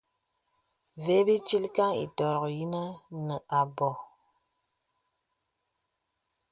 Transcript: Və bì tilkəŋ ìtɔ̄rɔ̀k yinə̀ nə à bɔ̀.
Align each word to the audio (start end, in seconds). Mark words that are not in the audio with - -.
Və 1.03 1.17
bì 1.25 1.35
tilkəŋ 1.47 1.89
ìtɔ̄rɔ̀k 2.03 2.45
yinə̀ 2.57 2.89
nə 3.25 3.35
à 3.57 3.59
bɔ̀. 3.75 3.93